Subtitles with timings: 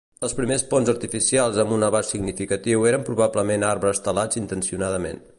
[0.25, 5.23] Els primers ponts artificials amb un abast significatiu eren probablement arbres talats intencionadament.